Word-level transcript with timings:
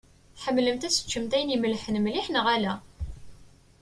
Tḥemmlemt 0.37 0.87
ad 0.87 0.93
teččemt 0.93 1.35
ayen 1.35 1.53
imellḥen 1.55 1.95
mliḥ 2.03 2.27
neɣ 2.29 2.45
ala? 2.55 2.73